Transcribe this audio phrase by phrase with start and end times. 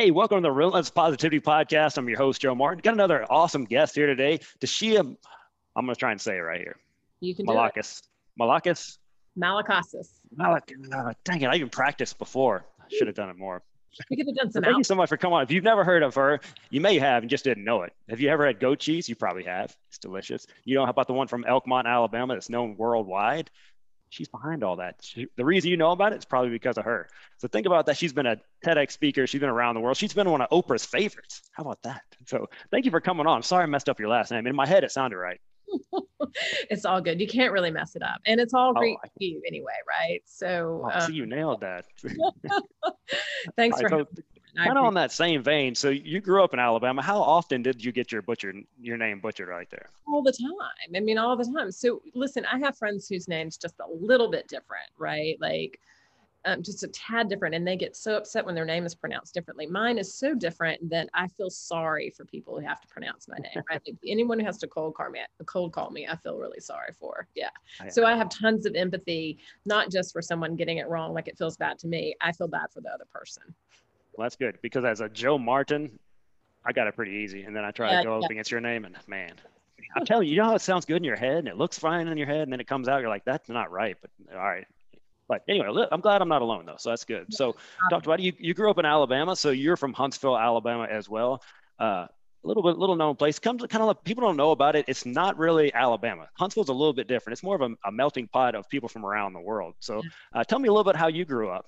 [0.00, 1.98] Hey, welcome to the Relentless Positivity Podcast.
[1.98, 2.80] I'm your host, Joe Martin.
[2.80, 5.00] Got another awesome guest here today, Tasia.
[5.00, 6.78] I'm going to try and say it right here.
[7.20, 8.00] You can Malakis.
[8.40, 8.96] Malakis?
[9.38, 10.08] Malacasis.
[10.34, 10.72] Malak.
[10.90, 12.64] Uh, dang it, I even practiced before.
[12.80, 13.62] I should have done it more.
[14.08, 14.62] You could have done some.
[14.62, 15.42] Thank you so much for coming on.
[15.42, 16.40] If you've never heard of her,
[16.70, 17.92] you may have and just didn't know it.
[18.08, 19.06] Have you ever had goat cheese?
[19.06, 19.76] You probably have.
[19.88, 20.46] It's delicious.
[20.64, 23.50] You know about the one from Elkmont, Alabama that's known worldwide?
[24.10, 24.96] She's behind all that.
[25.00, 27.08] She, the reason you know about it is probably because of her.
[27.38, 27.96] So think about that.
[27.96, 29.26] She's been a TEDx speaker.
[29.26, 29.96] She's been around the world.
[29.96, 31.42] She's been one of Oprah's favorites.
[31.52, 32.02] How about that?
[32.26, 33.36] So thank you for coming on.
[33.36, 34.46] I'm sorry I messed up your last name.
[34.46, 35.40] In my head, it sounded right.
[36.70, 37.20] it's all good.
[37.20, 38.20] You can't really mess it up.
[38.26, 40.20] And it's all great oh, for you anyway, right?
[40.26, 41.86] So oh, um, see, you nailed that.
[43.56, 44.06] thanks for
[44.56, 45.74] kind of on that same vein.
[45.74, 47.02] So you grew up in Alabama.
[47.02, 49.86] How often did you get your butcher your name butchered right there?
[50.06, 50.94] All the time.
[50.94, 51.70] I mean, all the time.
[51.70, 55.36] So listen, I have friends whose names just a little bit different, right?
[55.40, 55.80] Like
[56.46, 59.34] um, just a tad different, and they get so upset when their name is pronounced
[59.34, 59.66] differently.
[59.66, 63.36] Mine is so different that I feel sorry for people who have to pronounce my
[63.36, 63.62] name.
[63.68, 63.80] Right?
[63.86, 66.92] like anyone who has to cold call me, cold call me, I feel really sorry
[66.98, 67.26] for.
[67.34, 67.50] Yeah.
[67.90, 71.36] So I have tons of empathy, not just for someone getting it wrong, like it
[71.36, 72.14] feels bad to me.
[72.20, 73.42] I feel bad for the other person.
[74.12, 75.98] Well, that's good because as a Joe Martin,
[76.64, 78.24] I got it pretty easy, and then I try yeah, to go yeah.
[78.24, 79.32] up against your name, and man,
[79.96, 81.78] I'm telling you, you know how it sounds good in your head, and it looks
[81.78, 83.96] fine in your head, and then it comes out, you're like, that's not right.
[84.00, 84.66] But all right.
[85.28, 87.32] But anyway, I'm glad I'm not alone though, so that's good.
[87.32, 87.54] So,
[87.88, 88.32] talked about you.
[88.38, 91.40] You grew up in Alabama, so you're from Huntsville, Alabama, as well.
[91.78, 92.06] Uh,
[92.42, 94.86] a little bit little known place comes kind of like people don't know about it
[94.88, 98.26] it's not really alabama huntsville's a little bit different it's more of a, a melting
[98.28, 100.00] pot of people from around the world so
[100.34, 101.66] uh, tell me a little bit how you grew up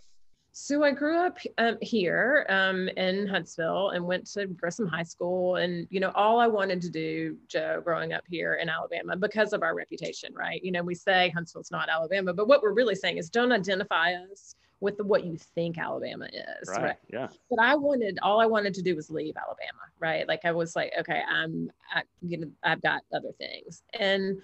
[0.53, 5.57] so I grew up um, here um, in Huntsville and went to Grissom High School.
[5.57, 9.55] And, you know, all I wanted to do, Joe, growing up here in Alabama, because
[9.55, 10.63] of our reputation, right?
[10.63, 14.13] You know, we say Huntsville's not Alabama, but what we're really saying is don't identify
[14.13, 16.69] us with the, what you think Alabama is.
[16.69, 16.83] Right.
[16.83, 16.97] right.
[17.11, 17.29] Yeah.
[17.49, 20.29] But I wanted, all I wanted to do was leave Alabama, right?
[20.29, 23.83] Like I was like, okay, I'm, I, you know, I've got other things.
[23.99, 24.43] And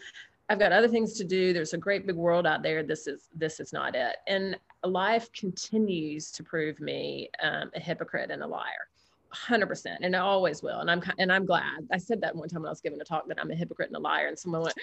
[0.48, 1.53] I've got other things to do.
[1.53, 2.82] There's a great big world out there.
[2.82, 4.16] This is this is not it.
[4.26, 8.88] And life continues to prove me um, a hypocrite and a liar.
[9.34, 12.62] 100% and I always will and I'm and I'm glad I said that one time
[12.62, 14.62] when I was giving a talk that I'm a hypocrite and a liar and someone
[14.62, 14.75] went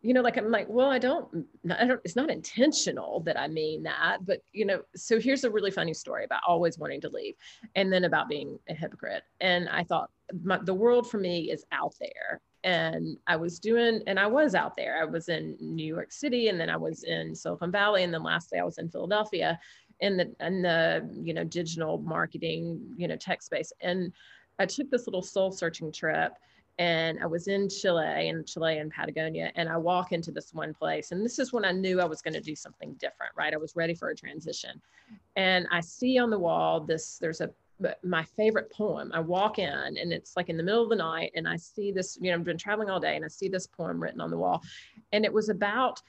[0.00, 3.46] you know like I'm like well I don't I don't it's not intentional that I
[3.46, 7.10] mean that but you know so here's a really funny story about always wanting to
[7.10, 7.34] leave
[7.74, 10.10] and then about being a hypocrite and I thought
[10.42, 14.54] my, the world for me is out there and I was doing, and I was
[14.54, 15.00] out there.
[15.00, 18.22] I was in New York City, and then I was in Silicon Valley, and then
[18.22, 19.58] lastly I was in Philadelphia,
[20.00, 23.72] in the in the you know digital marketing you know tech space.
[23.80, 24.12] And
[24.58, 26.32] I took this little soul searching trip,
[26.78, 30.74] and I was in Chile, in Chile and Patagonia, and I walk into this one
[30.74, 33.32] place, and this is when I knew I was going to do something different.
[33.36, 34.80] Right, I was ready for a transition,
[35.36, 37.16] and I see on the wall this.
[37.18, 37.50] There's a
[38.02, 39.10] my favorite poem.
[39.14, 41.92] I walk in and it's like in the middle of the night and I see
[41.92, 44.30] this, you know, I've been traveling all day and I see this poem written on
[44.30, 44.62] the wall.
[45.12, 46.00] And it was about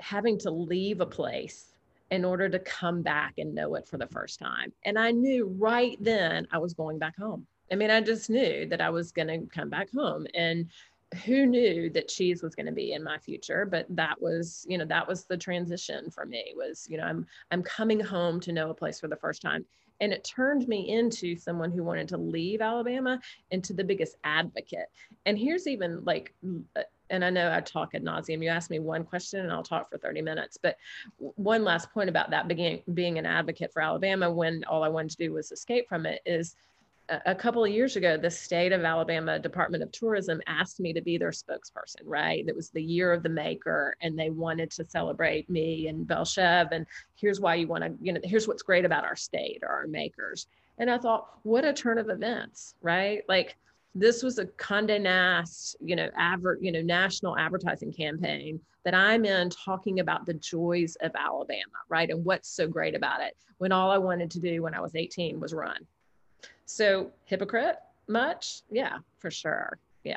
[0.00, 1.74] having to leave a place
[2.10, 4.72] in order to come back and know it for the first time.
[4.84, 7.46] And I knew right then I was going back home.
[7.70, 10.26] I mean, I just knew that I was going to come back home.
[10.34, 10.68] And
[11.24, 14.78] who knew that cheese was going to be in my future but that was you
[14.78, 18.52] know that was the transition for me was you know i'm i'm coming home to
[18.52, 19.64] know a place for the first time
[20.02, 23.18] and it turned me into someone who wanted to leave alabama
[23.50, 24.90] into the biggest advocate
[25.24, 26.34] and here's even like
[26.76, 26.82] uh,
[27.12, 28.42] and I know I talk ad nauseum.
[28.42, 30.56] You ask me one question and I'll talk for 30 minutes.
[30.60, 30.78] But
[31.18, 35.10] one last point about that being, being an advocate for Alabama when all I wanted
[35.10, 36.56] to do was escape from it is
[37.08, 41.00] a couple of years ago, the state of Alabama Department of Tourism asked me to
[41.00, 42.44] be their spokesperson, right?
[42.46, 46.24] It was the year of the maker, and they wanted to celebrate me and Belle
[46.24, 46.74] Chevre.
[46.74, 46.86] And
[47.16, 49.86] here's why you want to, you know, here's what's great about our state or our
[49.86, 50.46] makers.
[50.78, 53.22] And I thought, what a turn of events, right?
[53.28, 53.56] Like
[53.94, 59.24] this was a Condé Nast, you know, aver, you know, national advertising campaign that I'm
[59.24, 62.08] in talking about the joys of Alabama, right?
[62.08, 64.94] And what's so great about it when all I wanted to do when I was
[64.94, 65.86] 18 was run
[66.66, 67.76] so hypocrite
[68.08, 68.62] much?
[68.70, 69.78] Yeah, for sure.
[70.04, 70.16] Yeah.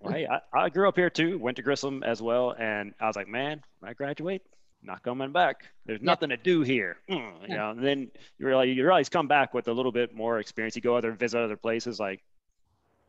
[0.00, 2.54] Well, hey, I, I grew up here too, went to Grissom as well.
[2.58, 4.42] And I was like, man, when I graduate,
[4.82, 5.64] not coming back.
[5.86, 6.98] There's nothing to do here.
[7.08, 7.56] Mm, you yeah.
[7.56, 10.76] know, and then you realize you realize come back with a little bit more experience.
[10.76, 12.22] You go other visit other places like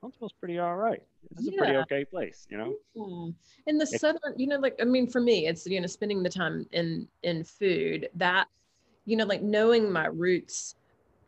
[0.02, 1.02] Huntsville's pretty all right.
[1.32, 1.56] This is yeah.
[1.56, 2.76] a pretty okay place, you know.
[2.96, 3.32] Mm-hmm.
[3.68, 6.24] In the it's, southern, you know, like I mean, for me, it's you know, spending
[6.24, 8.48] the time in in food that,
[9.06, 10.76] you know, like knowing my roots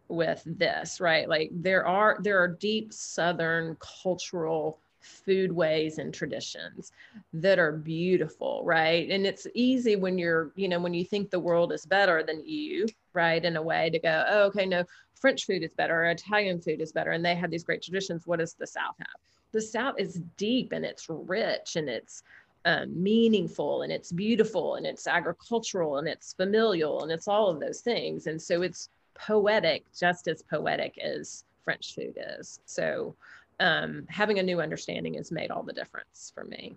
[0.09, 1.27] with this, right?
[1.27, 4.79] Like there are there are deep southern cultural
[5.27, 6.91] foodways and traditions
[7.33, 9.09] that are beautiful, right?
[9.09, 12.45] And it's easy when you're, you know, when you think the world is better than
[12.45, 13.43] you, right?
[13.43, 14.83] In a way to go, oh, okay, no,
[15.15, 18.27] French food is better, or Italian food is better, and they have these great traditions.
[18.27, 19.07] What does the South have?
[19.51, 22.23] The South is deep and it's rich and it's
[22.65, 27.59] um, meaningful and it's beautiful and it's agricultural and it's familial and it's all of
[27.59, 28.27] those things.
[28.27, 32.59] And so it's poetic, just as poetic as French food is.
[32.65, 33.15] So
[33.59, 36.75] um, having a new understanding has made all the difference for me.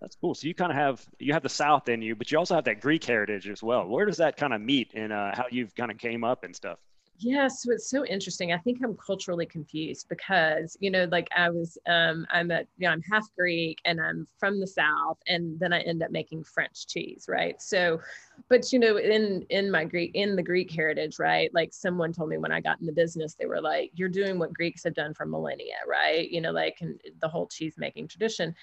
[0.00, 0.34] That's cool.
[0.34, 2.64] So you kind of have you have the South in you, but you also have
[2.64, 3.86] that Greek heritage as well.
[3.86, 6.54] Where does that kind of meet in uh, how you've kind of came up and
[6.54, 6.78] stuff?
[7.18, 8.52] Yeah, so it's so interesting.
[8.52, 12.88] I think I'm culturally confused because, you know, like I was, um, I'm a, you
[12.88, 16.42] know, I'm half Greek and I'm from the South, and then I end up making
[16.42, 17.60] French cheese, right?
[17.62, 18.00] So,
[18.48, 21.54] but you know, in in my Greek, in the Greek heritage, right?
[21.54, 24.38] Like someone told me when I got in the business, they were like, "You're doing
[24.40, 26.28] what Greeks have done for millennia, right?
[26.28, 28.54] You know, like and the whole cheese making tradition,"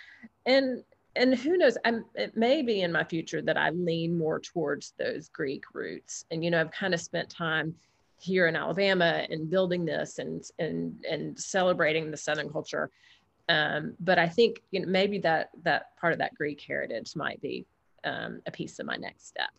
[0.45, 0.83] and
[1.15, 4.93] and who knows I'm, it may be in my future that i lean more towards
[4.97, 7.75] those greek roots and you know i've kind of spent time
[8.21, 12.89] here in Alabama and building this and and and celebrating the Southern culture.
[13.49, 17.41] Um, but I think you know maybe that that part of that Greek heritage might
[17.41, 17.65] be
[18.03, 19.49] um, a piece of my next step.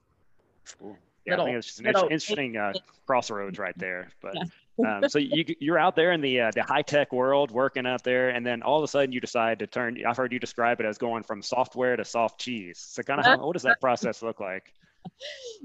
[0.79, 0.97] Cool.
[1.25, 2.73] Yeah, little, I think it's just an little, interesting uh,
[3.07, 4.09] crossroads right there.
[4.21, 4.97] But yeah.
[4.97, 8.03] um, so you you're out there in the uh, the high tech world working out
[8.03, 9.99] there, and then all of a sudden you decide to turn.
[10.07, 12.79] I've heard you describe it as going from software to soft cheese.
[12.79, 14.73] So kind of how, what does that process look like?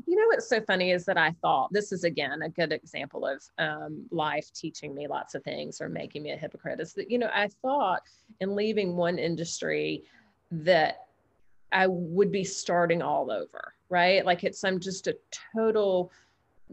[0.05, 3.25] You know what's so funny is that I thought this is again a good example
[3.25, 6.79] of um, life teaching me lots of things or making me a hypocrite.
[6.79, 8.01] Is that you know I thought
[8.39, 10.03] in leaving one industry
[10.51, 11.07] that
[11.71, 14.25] I would be starting all over, right?
[14.25, 15.17] Like it's I'm just a
[15.55, 16.11] total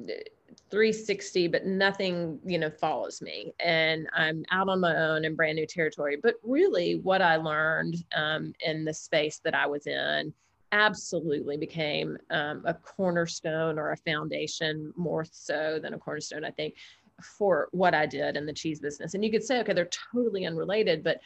[0.08, 0.22] eh,
[0.70, 5.56] 360 but nothing you know follows me and i'm out on my own in brand
[5.56, 10.32] new territory but really what i learned um, in the space that i was in
[10.74, 16.74] absolutely became um, a cornerstone or a foundation more so than a cornerstone, I think,
[17.22, 19.14] for what I did in the cheese business.
[19.14, 21.20] And you could say, okay, they're totally unrelated, but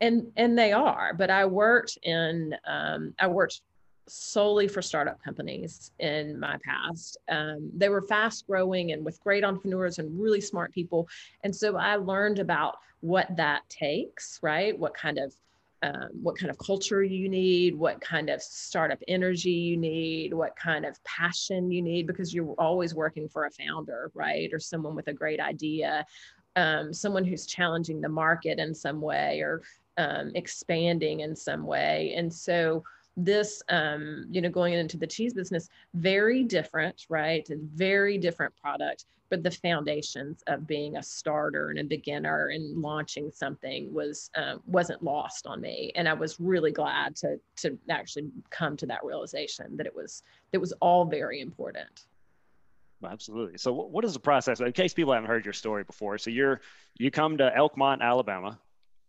[0.00, 1.12] and and they are.
[1.12, 3.60] But I worked in um, I worked
[4.08, 7.18] solely for startup companies in my past.
[7.28, 11.08] Um, they were fast growing and with great entrepreneurs and really smart people.
[11.42, 14.78] And so I learned about what that takes, right?
[14.78, 15.34] What kind of
[15.84, 20.56] um, what kind of culture you need, what kind of startup energy you need, what
[20.56, 24.48] kind of passion you need, because you're always working for a founder, right?
[24.50, 26.06] Or someone with a great idea,
[26.56, 29.60] um, someone who's challenging the market in some way or
[29.98, 32.14] um, expanding in some way.
[32.16, 32.82] And so,
[33.16, 38.52] this um, you know going into the cheese business very different right A very different
[38.56, 39.04] product
[39.42, 45.02] the foundations of being a starter and a beginner and launching something was um, wasn't
[45.02, 45.92] lost on me.
[45.94, 50.22] And i was really glad to to actually come to that realization that it was
[50.52, 52.06] it was all very important.
[53.04, 53.58] Absolutely.
[53.58, 54.60] So what is the process?
[54.60, 56.60] In case people haven't heard your story before so you're
[56.98, 58.58] you come to elkmont alabama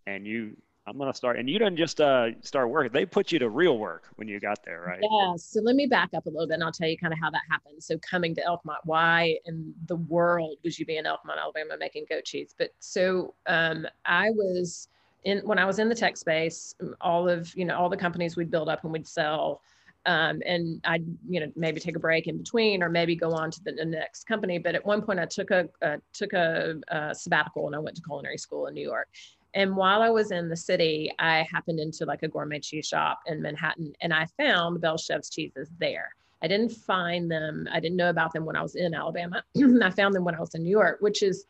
[0.08, 0.56] and you
[0.88, 1.40] I'm gonna start.
[1.40, 4.40] And you didn't just uh, start working; they put you to real work when you
[4.40, 5.00] got there, right?
[5.02, 5.36] Yeah.
[5.36, 7.32] So let me back up a little bit, and I'll tell you kind of how
[7.32, 7.82] that happened.
[7.82, 12.06] So coming to Elkmont, why in the world would you be in Elkmont, Alabama, making
[12.10, 12.54] goat cheese?
[12.58, 14.90] But so um, I was
[15.24, 16.76] in when I was in the tech space.
[17.02, 19.62] All of you know all the companies we'd build up and we'd sell.
[20.08, 23.50] Um, and I'd you know maybe take a break in between, or maybe go on
[23.50, 24.60] to the, the next company.
[24.60, 27.96] But at one point, I took a uh, took a, a sabbatical and I went
[27.96, 29.08] to culinary school in New York.
[29.56, 33.22] And while I was in the city, I happened into like a gourmet cheese shop
[33.26, 36.10] in Manhattan and I found Chef's cheeses there.
[36.44, 39.44] I didn't find them, I didn't know about them when I was in Alabama.
[39.82, 41.46] I found them when I was in New York, which is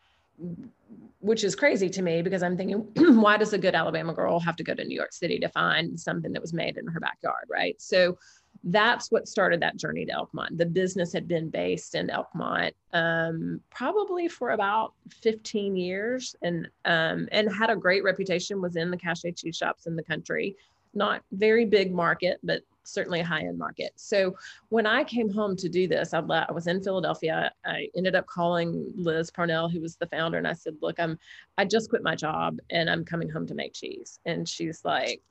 [1.19, 2.77] which is crazy to me because I'm thinking,
[3.19, 6.00] why does a good Alabama girl have to go to New York City to find
[6.00, 7.75] something that was made in her backyard, right?
[7.81, 8.19] So
[8.65, 10.57] that's what started that journey to Elkmont.
[10.57, 17.29] The business had been based in Elkmont um, probably for about 15 years and um,
[17.31, 20.55] and had a great reputation, was in the cachet cheese shops in the country.
[20.95, 23.91] Not very big market, but certainly a high end market.
[23.98, 24.36] So
[24.69, 27.51] when I came home to do this, I, I was in Philadelphia.
[27.65, 31.19] I ended up calling Liz Parnell, who was the founder, and I said, "Look, I'm
[31.60, 35.22] I just quit my job and I'm coming home to make cheese." And she's like,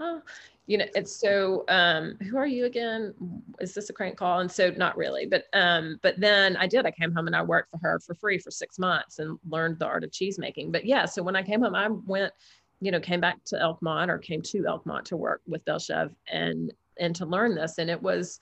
[0.00, 0.20] "Huh."
[0.66, 3.12] you know it's so um who are you again?
[3.60, 4.40] Is this a crank call?
[4.40, 6.86] And so not really but um but then i did.
[6.86, 9.78] I came home and i worked for her for free for six months and learned
[9.78, 12.32] the art of cheese making but yeah so when i came home i went
[12.80, 16.14] you know came back to elkmont or came to elkmont to work with belle chevre
[16.30, 17.78] and and to learn this.
[17.78, 18.40] And it was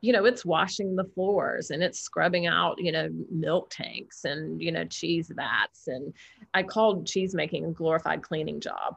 [0.00, 4.62] you know it's washing the floors and it's scrubbing out you know milk tanks and
[4.62, 5.88] you know cheese vats.
[5.88, 6.14] And
[6.54, 8.96] i called cheese making a glorified cleaning job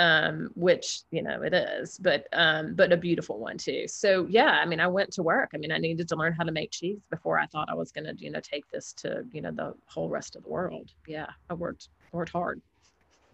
[0.00, 3.84] um, which you know it is, but um, but a beautiful one too.
[3.86, 5.50] So yeah, I mean, I went to work.
[5.54, 7.92] I mean, I needed to learn how to make cheese before I thought I was
[7.92, 10.90] going to you know take this to you know the whole rest of the world.
[11.06, 12.62] Yeah, I worked worked hard.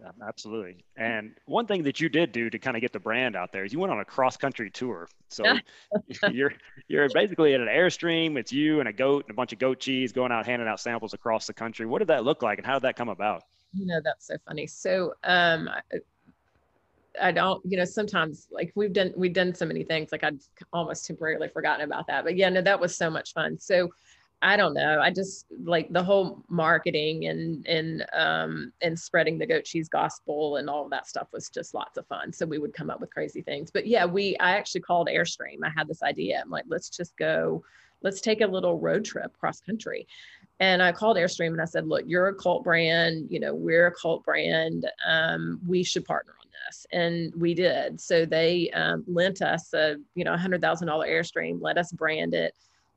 [0.00, 0.84] Yeah, absolutely.
[0.96, 3.64] And one thing that you did do to kind of get the brand out there
[3.64, 5.08] is you went on a cross country tour.
[5.28, 5.44] So
[6.32, 6.52] you're
[6.88, 8.36] you're basically at an airstream.
[8.36, 10.80] It's you and a goat and a bunch of goat cheese going out handing out
[10.80, 11.86] samples across the country.
[11.86, 13.44] What did that look like, and how did that come about?
[13.72, 14.66] You know, that's so funny.
[14.66, 15.68] So um,
[17.20, 20.38] I don't, you know, sometimes like we've done, we've done so many things, like I'd
[20.72, 22.24] almost temporarily forgotten about that.
[22.24, 23.58] But yeah, no, that was so much fun.
[23.58, 23.90] So
[24.42, 25.00] I don't know.
[25.00, 30.56] I just like the whole marketing and and um and spreading the goat cheese gospel
[30.56, 32.32] and all of that stuff was just lots of fun.
[32.32, 33.70] So we would come up with crazy things.
[33.70, 35.58] But yeah, we I actually called Airstream.
[35.64, 36.40] I had this idea.
[36.42, 37.64] I'm like, let's just go,
[38.02, 40.06] let's take a little road trip cross country.
[40.58, 43.88] And I called Airstream and I said, look, you're a cult brand, you know, we're
[43.88, 44.86] a cult brand.
[45.06, 46.86] Um, we should partner on this.
[46.92, 48.00] And we did.
[48.00, 52.54] So they um, lent us a, you know, $100,000 Airstream, let us brand it.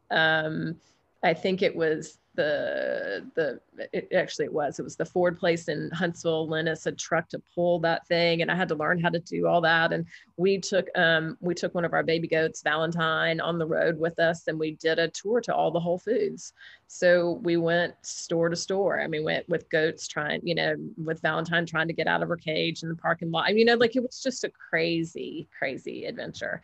[0.10, 0.78] Um,
[1.22, 3.60] I think it was the the
[3.92, 6.48] it actually it was it was the Ford place in Huntsville.
[6.48, 9.20] Lent us a truck to pull that thing and I had to learn how to
[9.20, 9.92] do all that.
[9.92, 10.06] And
[10.38, 14.20] we took um we took one of our baby goats Valentine on the road with
[14.20, 16.54] us and we did a tour to all the Whole Foods.
[16.88, 19.02] So we went store to store.
[19.02, 22.30] I mean went with goats trying you know with Valentine trying to get out of
[22.30, 23.46] her cage in the parking lot.
[23.46, 26.62] I mean, you know like it was just a crazy crazy adventure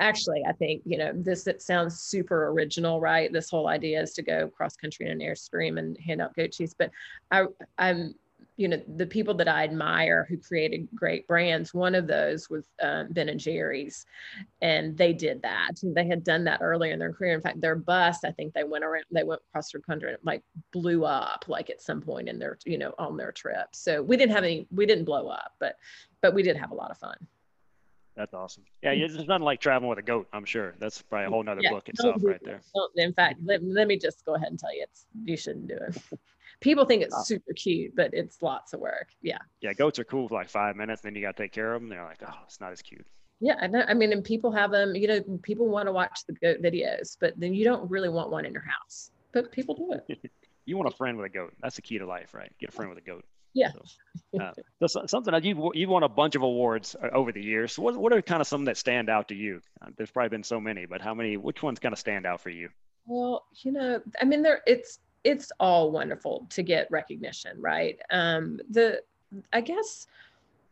[0.00, 4.12] actually I think you know this it sounds super original right this whole idea is
[4.14, 6.90] to go cross country in an airstream and hand out goat cheese but
[7.30, 7.44] I,
[7.78, 8.14] I'm,
[8.58, 12.64] you know, the people that I admire who created great brands, one of those was
[12.82, 14.06] um, Ben and Jerry's,
[14.62, 15.72] and they did that.
[15.82, 17.34] They had done that earlier in their career.
[17.34, 20.18] In fact, their bus, I think they went around, they went across the country, and
[20.24, 23.68] like blew up, like at some point in their, you know, on their trip.
[23.72, 25.76] So we didn't have any, we didn't blow up, but,
[26.22, 27.16] but we did have a lot of fun.
[28.16, 28.64] That's awesome.
[28.82, 30.26] Yeah, it's nothing like traveling with a goat.
[30.32, 32.60] I'm sure that's probably a whole nother yeah, book itself, right there.
[32.96, 35.76] In fact, let, let me just go ahead and tell you, it's you shouldn't do
[35.76, 36.18] it.
[36.60, 39.08] people think it's super cute, but it's lots of work.
[39.20, 39.38] Yeah.
[39.60, 41.82] Yeah, goats are cool for like five minutes, then you got to take care of
[41.82, 41.90] them.
[41.90, 43.06] They're like, oh, it's not as cute.
[43.40, 44.94] Yeah, I, know, I mean, and people have them.
[44.94, 48.30] You know, people want to watch the goat videos, but then you don't really want
[48.30, 49.10] one in your house.
[49.32, 50.30] But people do it.
[50.64, 51.52] you want a friend with a goat.
[51.60, 52.50] That's the key to life, right?
[52.58, 53.26] Get a friend with a goat.
[53.56, 53.72] Yeah.
[53.72, 57.42] So, uh, so something that you've you've won a bunch of awards uh, over the
[57.42, 57.72] years.
[57.72, 59.62] So what what are kind of some that stand out to you?
[59.80, 61.38] Uh, there's probably been so many, but how many?
[61.38, 62.68] Which ones kind of stand out for you?
[63.06, 67.98] Well, you know, I mean, there it's it's all wonderful to get recognition, right?
[68.10, 69.00] Um, the
[69.54, 70.06] I guess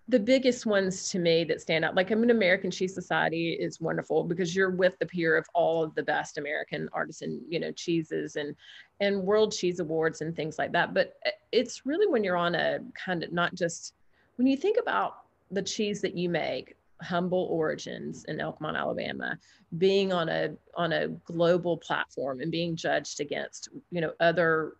[0.08, 3.80] the biggest ones to me that stand out, like I mean, American Cheese Society is
[3.80, 7.72] wonderful because you're with the peer of all of the best American artisan, you know,
[7.72, 8.54] cheeses and
[9.00, 10.92] and World Cheese Awards and things like that.
[10.92, 13.94] But uh, it's really when you're on a kind of not just
[14.36, 15.20] when you think about
[15.50, 19.38] the cheese that you make humble origins in Elkmont, Alabama,
[19.78, 24.74] being on a on a global platform and being judged against you know other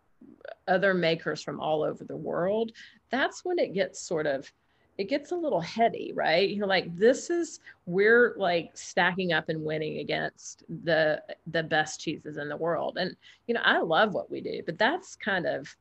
[0.69, 2.73] other makers from all over the world,
[3.11, 4.51] that's when it gets sort of
[4.97, 6.49] it gets a little heady, right?
[6.49, 12.37] You're like, this is we're like stacking up and winning against the the best cheeses
[12.37, 12.97] in the world.
[12.99, 15.75] And you know, I love what we do, but that's kind of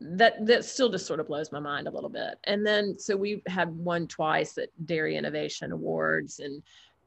[0.00, 2.38] that that still just sort of blows my mind a little bit.
[2.44, 6.62] And then so we had won twice at Dairy Innovation Awards and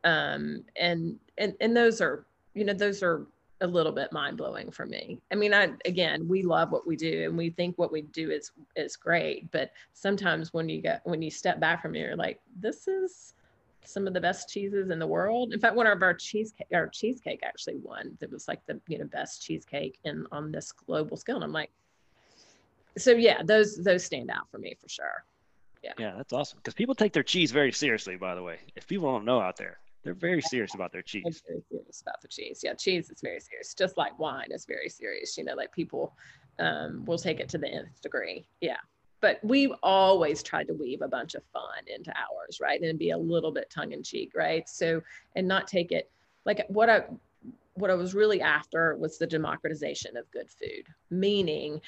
[0.06, 3.28] um and and and those are you know those are
[3.62, 5.20] a little bit mind blowing for me.
[5.32, 8.30] I mean, I again, we love what we do and we think what we do
[8.32, 12.16] is is great, but sometimes when you get when you step back from it, you're
[12.16, 13.34] like, this is
[13.86, 15.54] some of the best cheeses in the world.
[15.54, 18.18] In fact, one of our cheesecake our cheesecake actually won.
[18.22, 21.36] It was like the you know best cheesecake in on this global scale.
[21.36, 21.72] And I'm like,
[22.98, 25.24] so yeah, those those stand out for me for sure.
[25.82, 25.94] Yeah.
[25.98, 26.58] Yeah, that's awesome.
[26.58, 28.60] Because people take their cheese very seriously, by the way.
[28.76, 31.42] If people don't know out there, they're very serious about their cheese.
[31.48, 32.62] very serious about the cheese.
[32.64, 33.74] Yeah, cheese is very serious.
[33.74, 35.36] Just like wine is very serious.
[35.36, 36.14] You know, like people
[36.60, 38.46] um, will take it to the nth degree.
[38.62, 38.78] Yeah.
[39.20, 42.80] But we've always tried to weave a bunch of fun into ours, right?
[42.80, 44.70] And be a little bit tongue in cheek, right?
[44.70, 45.02] So,
[45.36, 46.12] and not take it
[46.46, 47.06] like what I,
[47.74, 51.82] what I was really after was the democratization of good food, meaning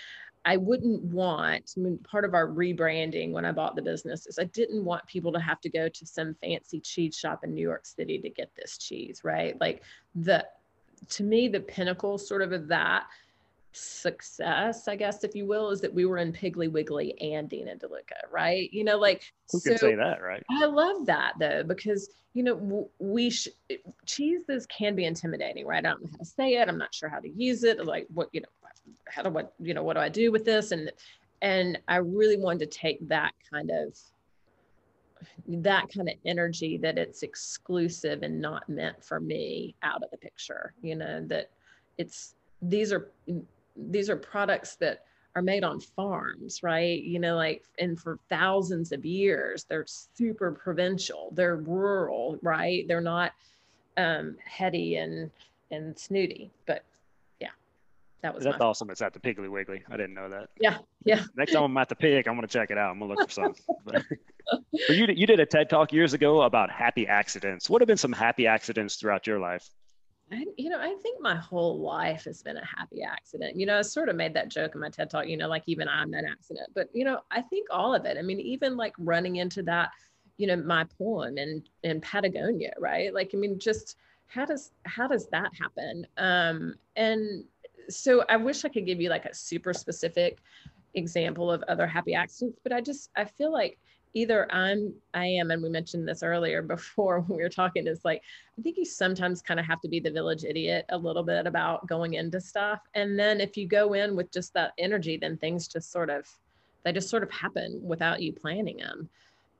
[0.46, 4.40] I wouldn't want, I mean, part of our rebranding when I bought the business is
[4.40, 7.62] I didn't want people to have to go to some fancy cheese shop in New
[7.62, 9.60] York City to get this cheese, right?
[9.60, 9.84] Like
[10.16, 10.46] the,
[11.10, 13.08] to me, the pinnacle sort of of that
[13.74, 17.80] success, I guess, if you will, is that we were in Piggly Wiggly and and
[17.80, 18.72] DeLuca, right?
[18.72, 20.44] You know, like who so, can say that, right?
[20.50, 23.48] I love that though, because you know, we sh-
[24.06, 25.84] cheeses can be intimidating, right?
[25.84, 26.68] I don't know how to say it.
[26.68, 27.84] I'm not sure how to use it.
[27.84, 28.48] Like what, you know,
[29.08, 30.72] how do what you know what do I do with this?
[30.72, 30.92] And
[31.42, 33.98] and I really wanted to take that kind of
[35.48, 40.18] that kind of energy that it's exclusive and not meant for me out of the
[40.18, 41.50] picture you know that
[41.98, 43.10] it's these are
[43.76, 45.04] these are products that
[45.36, 47.02] are made on farms right?
[47.04, 52.88] You know like and for thousands of years they're super provincial they're rural right?
[52.88, 53.34] They're not
[53.98, 55.32] um heady and
[55.72, 56.84] and snooty but
[58.22, 58.90] that was that's awesome.
[58.90, 59.84] It's at the Piggly Wiggly.
[59.90, 60.50] I didn't know that.
[60.60, 61.24] Yeah, yeah.
[61.36, 62.92] Next time I'm at the pig, I'm gonna check it out.
[62.92, 63.64] I'm gonna look for something.
[63.86, 64.04] but,
[64.90, 67.70] you you did a TED talk years ago about happy accidents.
[67.70, 69.70] What have been some happy accidents throughout your life?
[70.32, 73.56] I, you know, I think my whole life has been a happy accident.
[73.56, 75.28] You know, I sort of made that joke in my TED talk.
[75.28, 78.18] You know, like even I'm an accident, but you know, I think all of it.
[78.18, 79.92] I mean, even like running into that,
[80.38, 83.14] you know, my poem in in Patagonia, right?
[83.14, 83.96] Like, I mean, just
[84.28, 86.06] how does how does that happen?
[86.18, 87.46] Um, and
[87.90, 90.40] so I wish I could give you like a super specific
[90.96, 93.78] example of other happy accidents, but I just I feel like
[94.14, 98.04] either I'm I am, and we mentioned this earlier before when we were talking, is
[98.04, 98.22] like
[98.58, 101.46] I think you sometimes kind of have to be the village idiot a little bit
[101.48, 102.82] about going into stuff.
[102.94, 106.28] And then if you go in with just that energy, then things just sort of
[106.84, 109.10] they just sort of happen without you planning them.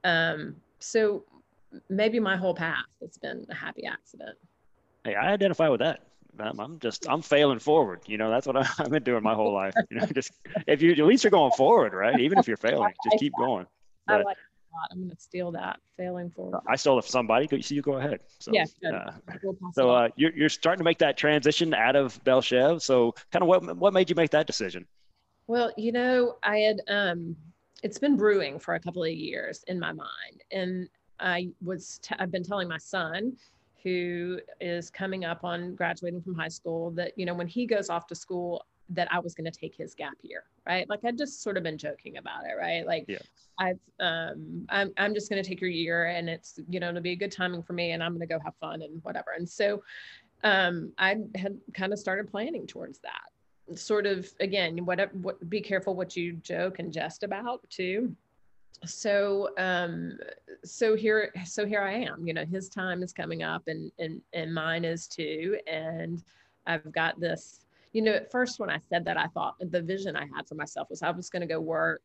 [0.04, 1.24] Um, so
[1.90, 4.38] maybe my whole path has been a happy accident.
[5.04, 6.07] Hey, I identify with that.
[6.40, 8.02] I'm just I'm failing forward.
[8.06, 9.74] You know, that's what I, have been doing my whole life.
[9.90, 10.32] You know, just
[10.68, 12.20] if you at least you're going forward, right?
[12.20, 13.66] Even if you're failing, just keep going.
[14.06, 14.90] But, I like that.
[14.92, 15.80] I'm going to steal that.
[15.98, 16.62] Failing forward.
[16.68, 17.48] I stole it from somebody.
[17.62, 18.20] So you go ahead.
[18.40, 18.66] So, yeah.
[18.88, 19.12] Uh,
[19.74, 22.80] so uh, you're you're starting to make that transition out of Belle Chevre.
[22.80, 24.86] So kind of what what made you make that decision?
[25.48, 27.36] Well, you know, I had um,
[27.84, 30.90] it's been brewing for a couple of years in my mind, and
[31.20, 33.38] I was t- I've been telling my son
[33.88, 37.90] who is coming up on graduating from high school that you know when he goes
[37.90, 40.88] off to school that I was going to take his gap year, right?
[40.90, 42.86] Like I'd just sort of been joking about it, right?
[42.86, 43.20] Like yeah.
[43.58, 47.02] I've um I'm I'm just going to take your year and it's you know it'll
[47.02, 49.32] be a good timing for me and I'm going to go have fun and whatever.
[49.38, 49.82] And so
[50.44, 53.78] um I had kind of started planning towards that.
[53.78, 58.16] Sort of again, whatever what be careful what you joke and jest about too
[58.86, 60.18] so um
[60.64, 64.22] so here so here i am you know his time is coming up and and
[64.34, 65.58] and mine is too.
[65.68, 66.24] And
[66.66, 70.16] i've got this you know at first when i said that i thought the vision
[70.16, 72.02] i had for myself was i was going to go work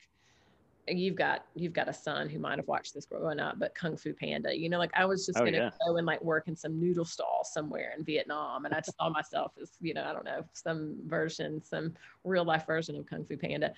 [0.89, 3.97] you've got you've got a son who might have watched this growing up, but Kung
[3.97, 5.71] Fu Panda, you know, like I was just oh, gonna yeah.
[5.87, 9.53] go and like work in some noodle stall somewhere in Vietnam, and I saw myself
[9.61, 13.37] as you know I don't know some version, some real life version of Kung Fu
[13.37, 13.73] Panda,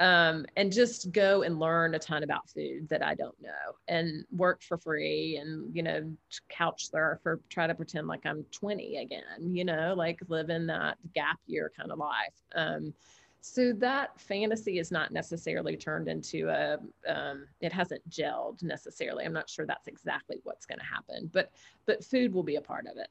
[0.00, 4.24] um, and just go and learn a ton about food that I don't know, and
[4.36, 6.10] work for free, and you know
[6.48, 10.98] couch surf or try to pretend like I'm 20 again, you know, like living that
[11.14, 12.34] gap year kind of life.
[12.56, 12.92] Um,
[13.40, 16.78] so that fantasy is not necessarily turned into a
[17.10, 19.24] um, it hasn't gelled necessarily.
[19.24, 21.50] I'm not sure that's exactly what's going to happen but
[21.86, 23.08] but food will be a part of it.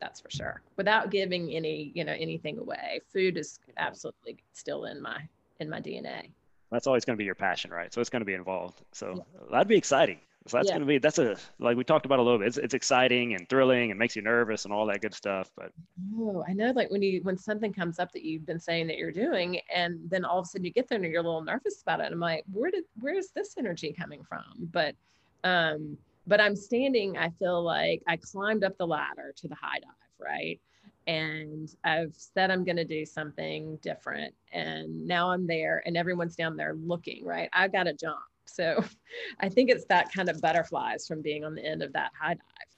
[0.00, 0.62] That's for sure.
[0.76, 5.18] Without giving any you know anything away food is absolutely still in my
[5.60, 6.28] in my dna
[6.70, 7.92] that's always going to be your passion right?
[7.92, 8.82] So it's going to be involved.
[8.92, 9.40] So yeah.
[9.50, 10.74] that'd be exciting so that's yeah.
[10.74, 12.48] going to be that's a like we talked about a little bit.
[12.48, 15.50] It's, it's exciting and thrilling and makes you nervous and all that good stuff.
[15.56, 15.72] But
[16.16, 18.96] oh, I know like when you when something comes up that you've been saying that
[18.96, 21.42] you're doing, and then all of a sudden you get there and you're a little
[21.42, 22.10] nervous about it.
[22.10, 24.42] I'm like, where did where is this energy coming from?
[24.72, 24.96] But
[25.44, 27.16] um, but I'm standing.
[27.16, 30.60] I feel like I climbed up the ladder to the high dive, right?
[31.06, 36.36] And I've said I'm going to do something different, and now I'm there, and everyone's
[36.36, 37.48] down there looking, right?
[37.52, 38.20] I've got to jump
[38.52, 38.84] so
[39.40, 42.34] I think it's that kind of butterflies from being on the end of that high
[42.34, 42.72] dive.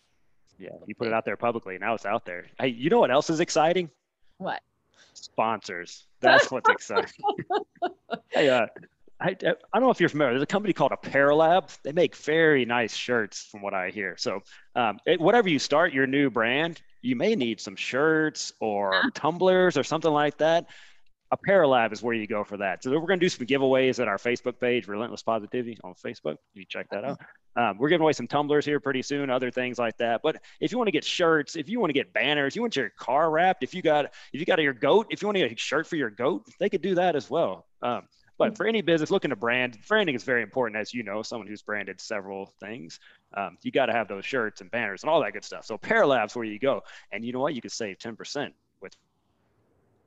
[0.59, 1.79] Yeah, you put it out there publicly.
[1.79, 2.47] Now it's out there.
[2.61, 3.91] Hey, you know what else is exciting?
[4.39, 4.63] What?
[5.15, 6.07] Sponsors.
[6.21, 7.13] That's what's exciting.
[8.31, 8.67] hey, uh,
[9.21, 10.33] I, I don't know if you're familiar.
[10.33, 11.77] There's a company called Apparelab.
[11.83, 14.17] They make very nice shirts, from what I hear.
[14.19, 14.43] So,
[14.75, 19.77] um, it, whatever you start your new brand, you may need some shirts or tumblers
[19.77, 20.67] or something like that.
[21.33, 22.83] Apparelab is where you go for that.
[22.83, 26.37] So we're going to do some giveaways at our Facebook page, Relentless Positivity on Facebook.
[26.53, 27.21] You check that out.
[27.57, 30.23] Um, we're giving away some tumblers here pretty soon, other things like that.
[30.23, 32.77] But if you want to get shirts, if you want to get banners, you want
[32.77, 35.49] your car wrapped, if you got if you got your goat, if you want to
[35.49, 37.67] get a shirt for your goat, they could do that as well.
[37.81, 38.03] Um,
[38.37, 41.47] but for any business looking to brand, branding is very important, as you know, someone
[41.47, 42.99] who's branded several things.
[43.37, 45.65] Um, you got to have those shirts and banners and all that good stuff.
[45.65, 46.83] So Apparelab's where you go,
[47.13, 47.55] and you know what?
[47.55, 48.95] You could save 10% with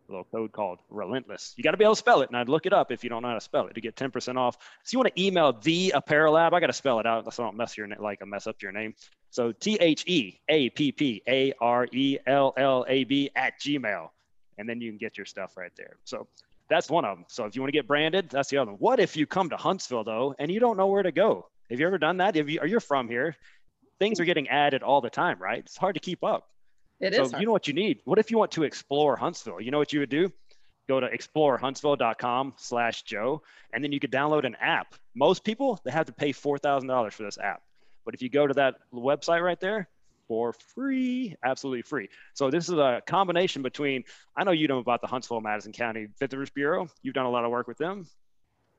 [0.09, 1.53] a little code called Relentless.
[1.57, 3.09] You got to be able to spell it, and I'd look it up if you
[3.09, 4.57] don't know how to spell it to get 10% off.
[4.83, 6.53] So you want to email the Apparel Lab.
[6.53, 8.71] I got to spell it out so I don't mess your like mess up your
[8.71, 8.93] name.
[9.29, 13.59] So T H E A P P A R E L L A B at
[13.59, 14.09] Gmail,
[14.57, 15.97] and then you can get your stuff right there.
[16.05, 16.27] So
[16.69, 17.25] that's one of them.
[17.27, 18.79] So if you want to get branded, that's the other one.
[18.79, 21.47] What if you come to Huntsville though and you don't know where to go?
[21.69, 22.35] Have you ever done that?
[22.35, 23.35] If you, are you from here?
[23.99, 25.59] Things are getting added all the time, right?
[25.59, 26.47] It's hard to keep up.
[26.99, 27.33] It so is.
[27.33, 27.99] you know what you need.
[28.05, 29.61] What if you want to explore Huntsville?
[29.61, 30.31] You know what you would do?
[30.87, 33.41] Go to explorehuntsville.com slash Joe,
[33.73, 34.95] and then you could download an app.
[35.15, 37.61] Most people, they have to pay $4,000 for this app.
[38.05, 39.89] But if you go to that website right there,
[40.29, 42.09] for free, absolutely free.
[42.33, 44.03] So this is a combination between,
[44.35, 46.87] I know you know about the Huntsville Madison County Visitors Bureau.
[47.01, 48.07] You've done a lot of work with them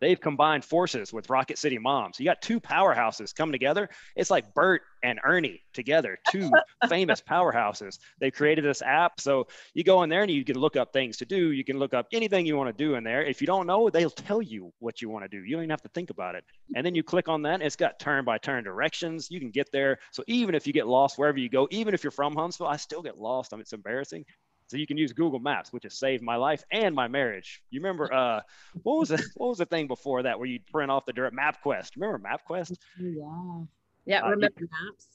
[0.00, 2.18] they've combined forces with Rocket City Moms.
[2.18, 3.88] You got two powerhouses coming together.
[4.16, 6.50] It's like Bert and Ernie together, two
[6.88, 7.98] famous powerhouses.
[8.20, 9.20] They created this app.
[9.20, 11.52] So you go in there and you can look up things to do.
[11.52, 13.24] You can look up anything you want to do in there.
[13.24, 15.44] If you don't know, they'll tell you what you want to do.
[15.44, 16.44] You don't even have to think about it.
[16.74, 17.62] And then you click on that.
[17.62, 19.30] It's got turn by turn directions.
[19.30, 19.98] You can get there.
[20.12, 22.76] So even if you get lost wherever you go, even if you're from Huntsville, I
[22.76, 23.52] still get lost.
[23.52, 24.24] I mean, it's embarrassing.
[24.68, 27.62] So you can use Google Maps, which has saved my life and my marriage.
[27.70, 28.40] You remember uh,
[28.82, 31.34] what was the what was the thing before that where you print off the dirt
[31.34, 31.96] MapQuest?
[31.96, 32.76] Remember MapQuest?
[33.00, 33.64] Yeah.
[34.04, 35.06] Yeah, uh, remember you, maps.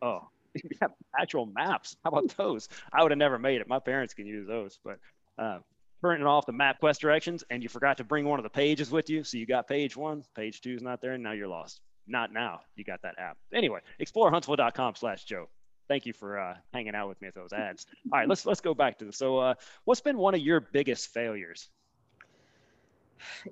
[0.00, 0.28] Oh,
[0.80, 1.96] yeah, actual maps.
[2.04, 2.68] How about those?
[2.92, 3.68] I would have never made it.
[3.68, 4.98] My parents can use those, but
[5.38, 5.58] uh,
[6.00, 9.08] printing off the MapQuest directions, and you forgot to bring one of the pages with
[9.08, 9.24] you.
[9.24, 11.80] So you got page one, page two is not there, and now you're lost.
[12.06, 12.60] Not now.
[12.76, 13.36] You got that app.
[13.54, 15.48] Anyway, explorehuntsville.com slash Joe
[15.88, 17.86] thank you for uh, hanging out with me at those ads.
[18.12, 19.16] All right, let's let's go back to this.
[19.16, 21.68] So, uh, what's been one of your biggest failures?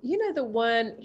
[0.03, 0.97] You know, the one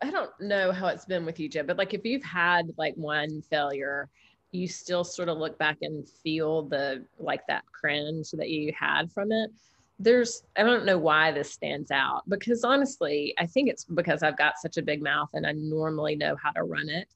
[0.00, 2.94] I don't know how it's been with you, Jim, but like if you've had like
[2.94, 4.08] one failure,
[4.52, 9.10] you still sort of look back and feel the like that cringe that you had
[9.12, 9.50] from it.
[9.98, 14.38] There's I don't know why this stands out because honestly, I think it's because I've
[14.38, 17.08] got such a big mouth and I normally know how to run it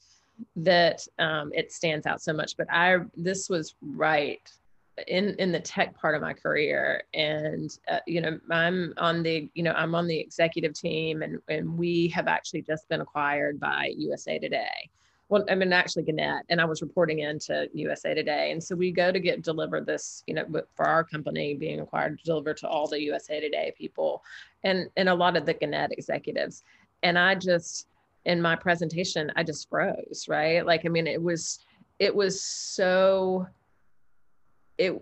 [0.57, 2.57] that um, it stands out so much.
[2.57, 4.51] But I this was right
[5.09, 7.03] in in the tech part of my career.
[7.15, 11.39] And uh, you know i'm on the you know i'm on the executive team and
[11.49, 14.91] and we have actually just been acquired by usa today.
[15.29, 18.53] Well i mean actually gannett and i was reporting into usa today.
[18.53, 22.19] And so we go to get deliver this you know for our company being acquired
[22.19, 24.23] to deliver to all the usa today people
[24.65, 26.65] and and a lot of the gannett executives.
[27.03, 27.89] And i just
[28.25, 30.65] in my presentation i just froze right?
[30.65, 31.59] Like i mean it was
[31.99, 33.47] it was so
[34.79, 35.01] it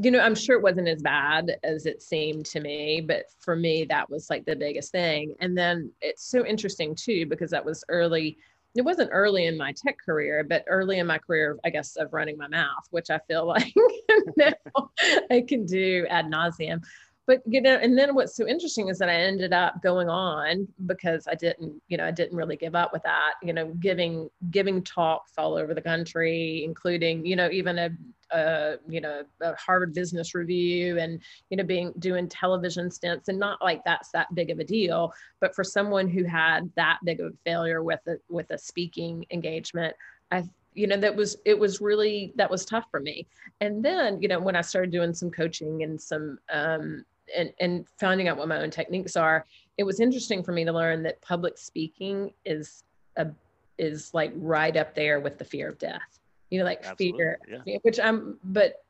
[0.00, 3.56] you know i'm sure it wasn't as bad as it seemed to me but for
[3.56, 5.34] me that was like the biggest thing.
[5.40, 8.38] And then it's so interesting too because that was early
[8.76, 12.12] it wasn't early in my tech career but early in my career i guess of
[12.12, 13.72] running my mouth which i feel like
[15.30, 16.80] i can do ad nauseum
[17.30, 20.66] but you know and then what's so interesting is that i ended up going on
[20.86, 24.28] because i didn't you know i didn't really give up with that you know giving
[24.50, 29.94] giving talks all over the country including you know even a, you know a harvard
[29.94, 34.50] business review and you know being doing television stints and not like that's that big
[34.50, 35.12] of a deal.
[35.40, 39.26] But for someone who had that big of a failure with a with a speaking
[39.32, 39.96] engagement
[40.30, 43.26] i you know that was it was really that was tough for me.
[43.60, 47.04] And then you know when i started doing some coaching and some um,
[47.36, 49.46] and, and finding out what my own techniques are,
[49.78, 52.84] it was interesting for me to learn that public speaking is
[53.16, 53.28] a
[53.78, 56.20] is like right up there with the fear of death.
[56.50, 57.78] You know, like Absolutely, fear, yeah.
[57.82, 58.84] which I'm, but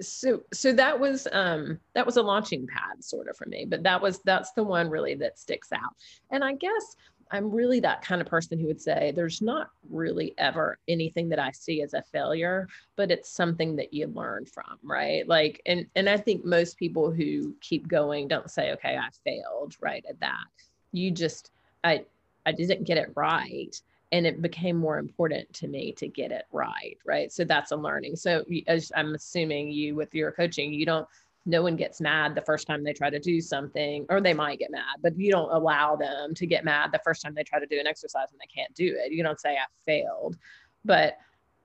[0.00, 3.82] so so that was um that was a launching pad sort of for me but
[3.82, 5.94] that was that's the one really that sticks out
[6.30, 6.96] and i guess
[7.32, 11.38] I'm really that kind of person who would say there's not really ever anything that
[11.38, 15.26] I see as a failure, but it's something that you learn from, right?
[15.26, 19.76] Like, and and I think most people who keep going don't say, okay, I failed
[19.80, 20.44] right at that.
[20.92, 21.50] You just,
[21.82, 22.04] I,
[22.44, 23.74] I didn't get it right,
[24.12, 27.32] and it became more important to me to get it right, right?
[27.32, 28.16] So that's a learning.
[28.16, 31.08] So as I'm assuming you with your coaching, you don't
[31.44, 34.58] no one gets mad the first time they try to do something, or they might
[34.58, 37.58] get mad, but you don't allow them to get mad the first time they try
[37.58, 39.12] to do an exercise and they can't do it.
[39.12, 40.36] You don't say I failed,
[40.84, 41.18] but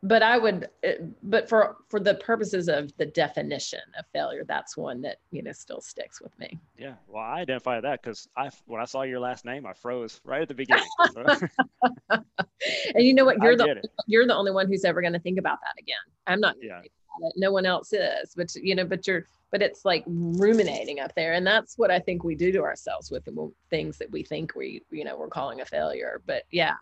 [0.04, 4.78] but I would, eh, but for for the purposes of the definition of failure, that's
[4.78, 6.60] one that you know still sticks with me.
[6.78, 10.22] Yeah, well, I identify that because I when I saw your last name, I froze
[10.24, 10.86] right at the beginning.
[12.10, 12.24] and
[12.98, 13.42] you know what?
[13.42, 15.98] You're I the you're the only one who's ever going to think about that again.
[16.28, 16.56] I'm not.
[16.62, 16.82] Yeah.
[17.21, 21.13] That no one else is, but you know, but you're but it's like ruminating up
[21.15, 21.34] there.
[21.34, 24.56] And that's what i think we do to ourselves with the things that we think
[24.56, 26.21] we you know we're calling a failure.
[26.25, 26.75] But yeah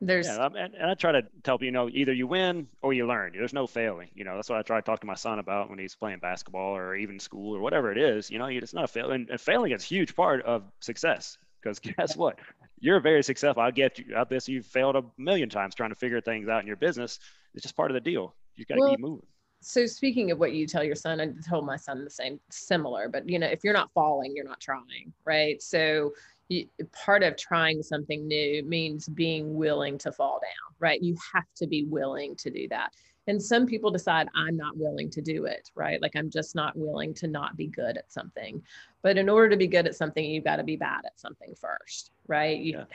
[0.00, 3.06] there's yeah, and, i try to tell people you know either you win or you
[3.06, 3.32] learn.
[3.32, 4.36] There's no failing you know.
[4.36, 6.94] That's what i try to talk to my son about when he's playing basketball or
[6.94, 9.72] even school or whatever it is you know it's not a fail and, and failing
[9.72, 12.38] is a huge part of success because guess what?
[12.80, 13.62] You're very successful.
[13.62, 16.60] I get you out this you've failed a million times trying to figure things out
[16.60, 17.18] in your business.
[17.54, 18.34] It's just part of the deal.
[18.54, 19.26] You got to well, keep moving
[19.60, 23.08] so speaking of what you tell your son, I told my son the same, similar,
[23.08, 25.60] but you know, if you're not falling, you're not trying, right?
[25.62, 26.12] So,
[26.48, 31.02] you, part of trying something new means being willing to fall down, right?
[31.02, 32.94] You have to be willing to do that.
[33.26, 36.00] And some people decide I'm not willing to do it, right?
[36.00, 38.62] Like I'm just not willing to not be good at something.
[39.02, 41.54] But in order to be good at something, you've got to be bad at something
[41.54, 42.58] first, right?
[42.58, 42.84] You, yeah.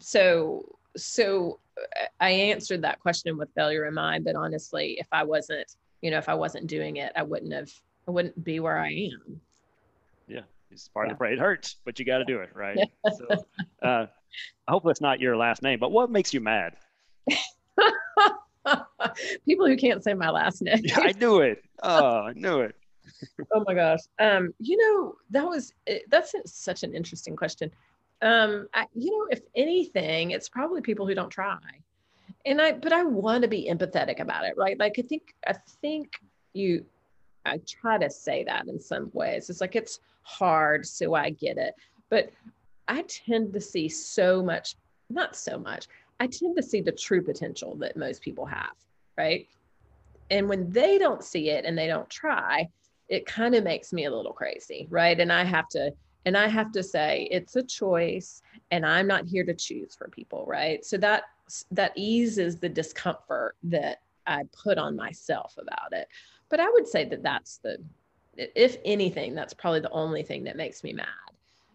[0.00, 0.64] So,
[0.96, 5.76] so uh, I answered that question with failure in mind, but honestly, if I wasn't,
[6.04, 7.72] you know, if I wasn't doing it, I wouldn't have,
[8.06, 9.40] I wouldn't be where I am.
[10.28, 10.42] Yeah.
[10.70, 11.14] It's part yeah.
[11.14, 11.24] of the.
[11.32, 12.78] It hurts, but you got to do it, right?
[13.16, 13.26] so,
[13.82, 14.06] uh,
[14.68, 16.76] I hope that's not your last name, but what makes you mad?
[19.46, 20.82] People who can't say my last name.
[20.82, 21.64] yeah, I knew it.
[21.82, 22.74] Oh, I knew it.
[23.54, 24.00] oh my gosh.
[24.18, 25.72] Um, you know, that was
[26.08, 27.70] that's such an interesting question.
[28.20, 31.58] Um, I, you know, if anything, it's probably people who don't try.
[32.46, 34.78] And I, but I want to be empathetic about it, right?
[34.78, 36.20] Like I think, I think
[36.52, 36.84] you,
[37.46, 39.50] I try to say that in some ways.
[39.50, 41.74] It's like it's hard, so I get it.
[42.10, 42.30] But
[42.88, 44.76] I tend to see so much,
[45.10, 45.86] not so much,
[46.20, 48.74] I tend to see the true potential that most people have,
[49.16, 49.48] right?
[50.30, 52.68] And when they don't see it and they don't try,
[53.08, 55.18] it kind of makes me a little crazy, right?
[55.18, 55.92] And I have to,
[56.24, 60.08] and I have to say it's a choice and I'm not here to choose for
[60.08, 60.84] people, right?
[60.84, 61.24] So that
[61.70, 66.08] that eases the discomfort that I put on myself about it.
[66.48, 67.78] But I would say that that's the
[68.36, 71.06] if anything, that's probably the only thing that makes me mad.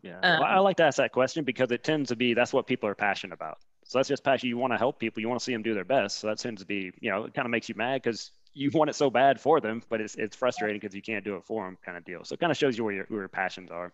[0.02, 0.20] Yeah.
[0.24, 2.68] Um, well, I like to ask that question because it tends to be that's what
[2.68, 3.60] people are passionate about.
[3.84, 4.50] So that's just passion.
[4.50, 5.22] You want to help people.
[5.22, 6.20] You want to see them do their best.
[6.20, 8.70] So that tends to be, you know, it kind of makes you mad because you
[8.74, 11.44] want it so bad for them, but it's it's frustrating because you can't do it
[11.44, 12.24] for them, kind of deal.
[12.24, 13.92] So it kind of shows you where your, where your passions are.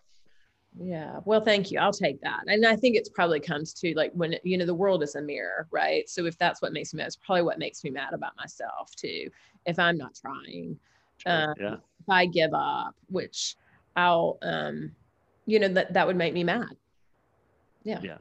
[0.78, 1.20] Yeah.
[1.24, 1.78] Well, thank you.
[1.78, 2.44] I'll take that.
[2.48, 5.22] And I think it's probably comes to like when, you know, the world is a
[5.22, 6.08] mirror, right?
[6.08, 8.94] So if that's what makes me mad, it's probably what makes me mad about myself
[8.94, 9.30] too.
[9.64, 10.78] If I'm not trying,
[11.24, 11.74] um, yeah.
[11.74, 13.56] If I give up, which
[13.96, 14.92] I'll, um,
[15.46, 16.76] you know, that that would make me mad.
[17.82, 18.00] Yeah.
[18.02, 18.18] Yeah.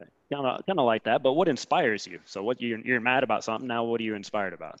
[0.00, 0.10] Okay.
[0.32, 1.22] Kind of, kind of like that.
[1.22, 2.20] But what inspires you?
[2.24, 3.84] So, what you're, you're mad about something now?
[3.84, 4.80] What are you inspired about?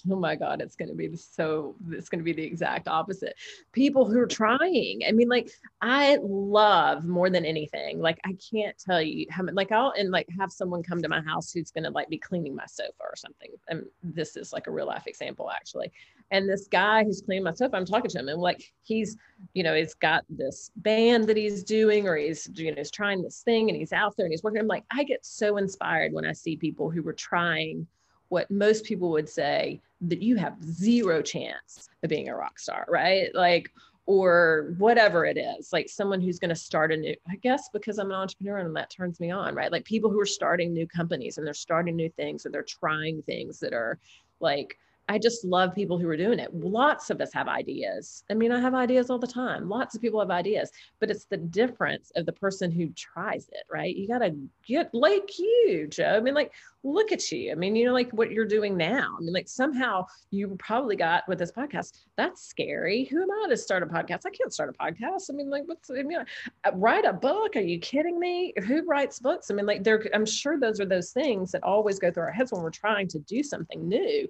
[0.10, 3.34] oh my god it's going to be so it's going to be the exact opposite.
[3.72, 8.76] People who are trying i mean like i love more than anything like i can't
[8.78, 11.70] tell you how much like i'll and like have someone come to my house who's
[11.70, 14.86] going to like be cleaning my sofa or something and this is like a real
[14.86, 15.90] life example actually.
[16.30, 19.16] And this guy who's cleaning my sofa i'm talking to him and like he's
[19.52, 23.22] you know he's got this band that he's doing or he's you know he's trying
[23.22, 24.60] this thing and he's out there and he's working.
[24.60, 27.86] I'm like i get so inspired when i see people who were trying
[28.28, 32.86] what most people would say that you have zero chance of being a rock star,
[32.88, 33.34] right?
[33.34, 33.70] Like,
[34.06, 37.98] or whatever it is, like someone who's going to start a new, I guess because
[37.98, 39.72] I'm an entrepreneur and that turns me on, right?
[39.72, 43.22] Like people who are starting new companies and they're starting new things and they're trying
[43.22, 43.98] things that are
[44.40, 46.54] like I just love people who are doing it.
[46.54, 48.24] Lots of us have ideas.
[48.30, 49.68] I mean, I have ideas all the time.
[49.68, 53.64] Lots of people have ideas, but it's the difference of the person who tries it,
[53.70, 53.94] right?
[53.94, 54.34] You got to
[54.66, 56.14] get like you, Joe.
[56.16, 56.52] I mean, like,
[56.84, 57.52] look at you.
[57.52, 59.14] I mean, you know, like what you're doing now.
[59.18, 61.92] I mean, like somehow you probably got with this podcast.
[62.16, 63.04] That's scary.
[63.04, 64.22] Who am I to start a podcast?
[64.24, 65.30] I can't start a podcast.
[65.30, 67.56] I mean, like, what's, I mean, uh, write a book?
[67.56, 68.54] Are you kidding me?
[68.66, 69.50] Who writes books?
[69.50, 72.32] I mean, like, there, I'm sure those are those things that always go through our
[72.32, 74.28] heads when we're trying to do something new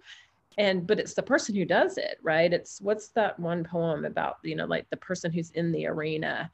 [0.59, 2.53] and but it's the person who does it right?
[2.53, 6.51] It's what's that one poem about you know like the person who's in the arena?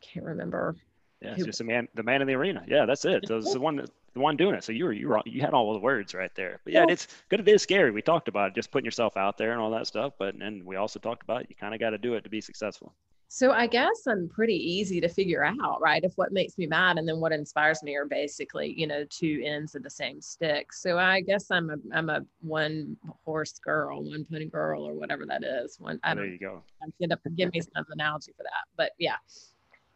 [0.00, 0.76] Can't remember.
[1.20, 2.64] Yeah it's who, just a man the man in the arena.
[2.66, 3.26] Yeah that's it.
[3.26, 4.64] So it's the one the one doing it.
[4.64, 6.60] So you were you were you had all the words right there.
[6.64, 6.92] But yeah, yeah.
[6.92, 7.90] it's good it is scary.
[7.90, 10.64] We talked about it, just putting yourself out there and all that stuff but and
[10.64, 12.94] we also talked about it, you kind of got to do it to be successful
[13.34, 16.04] so I guess I'm pretty easy to figure out, right?
[16.04, 19.42] If what makes me mad and then what inspires me are basically, you know, two
[19.42, 20.70] ends of the same stick.
[20.70, 25.24] So I guess I'm a I'm a one horse girl, one pony girl, or whatever
[25.24, 25.80] that is.
[25.80, 26.24] One I don't.
[26.24, 26.62] There you go.
[26.82, 29.16] I'm gonna give me some analogy for that, but yeah.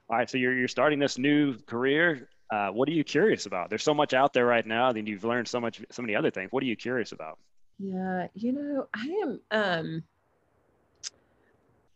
[0.08, 2.30] All right, so you're you're starting this new career.
[2.50, 3.68] Uh, what are you curious about?
[3.68, 6.30] There's so much out there right now, and you've learned so much, so many other
[6.30, 6.50] things.
[6.52, 7.38] What are you curious about?
[7.78, 9.40] Yeah, you know, I am.
[9.50, 10.04] um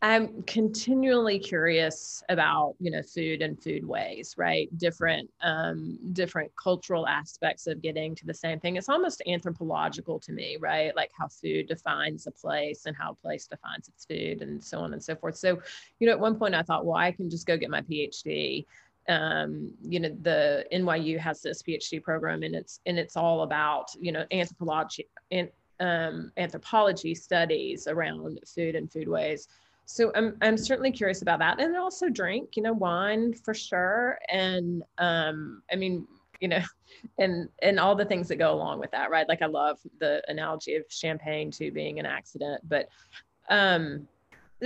[0.03, 4.67] I'm continually curious about you know food and food ways, right?
[4.79, 8.77] Different um, different cultural aspects of getting to the same thing.
[8.77, 10.95] It's almost anthropological to me, right?
[10.95, 14.79] Like how food defines a place and how a place defines its food, and so
[14.79, 15.35] on and so forth.
[15.35, 15.61] So,
[15.99, 18.65] you know, at one point I thought, well, I can just go get my PhD.
[19.07, 23.91] Um, you know, the NYU has this PhD program, and it's and it's all about
[23.99, 25.47] you know anthropology and
[25.79, 29.45] um, anthropology studies around food and foodways
[29.91, 34.17] so I'm I'm certainly curious about that, and also drink, you know, wine for sure,
[34.29, 36.07] and um, I mean,
[36.39, 36.61] you know,
[37.19, 39.27] and and all the things that go along with that, right?
[39.27, 42.87] Like I love the analogy of champagne to being an accident, but
[43.49, 44.07] um,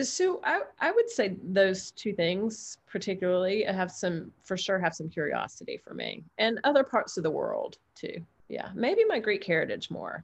[0.03, 5.09] So I, I would say those two things particularly have some for sure have some
[5.09, 8.17] curiosity for me and other parts of the world too.
[8.49, 10.23] Yeah, maybe my Greek heritage more.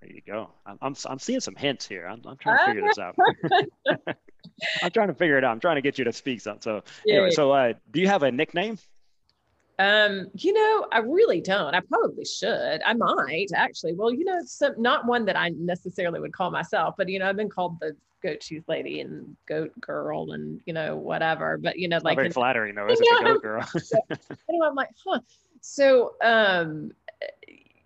[0.00, 0.50] There you go.
[0.64, 2.06] I'm, I'm, I'm seeing some hints here.
[2.06, 3.16] I'm, I'm trying to figure this out.
[4.82, 5.52] I'm trying to figure it out.
[5.52, 6.62] I'm trying to get you to speak something.
[6.62, 8.78] So anyway, so uh, do you have a nickname?
[9.80, 11.74] Um, you know, I really don't.
[11.74, 12.80] I probably should.
[12.84, 13.94] I might actually.
[13.94, 17.28] Well, you know, some not one that I necessarily would call myself, but you know,
[17.28, 21.58] I've been called the goat tooth lady and goat girl and you know whatever.
[21.58, 23.24] But you know, like very flattering though, is it?
[23.24, 23.68] Goat girl.
[24.48, 25.20] anyway, I'm like, huh.
[25.60, 26.90] So um,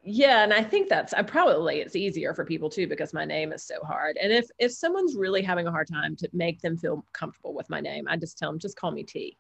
[0.05, 3.53] yeah, and I think that's I probably it's easier for people too because my name
[3.53, 4.17] is so hard.
[4.21, 7.71] And if if someone's really having a hard time to make them feel comfortable with
[7.71, 9.37] my name, I just tell them just call me T.